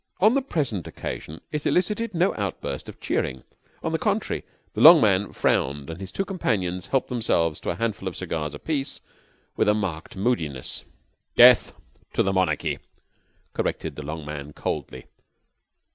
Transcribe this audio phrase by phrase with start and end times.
[0.19, 3.43] On the present occasion it elicited no outburst of cheering.
[3.83, 4.43] On the contrary,
[4.73, 8.55] the long man frowned, and his two companions helped themselves to a handful of cigars
[8.55, 9.01] apiece
[9.55, 10.85] with a marked moodiness.
[11.35, 11.79] "Death
[12.13, 12.79] to the monarchy,"
[13.53, 15.05] corrected the long man coldly.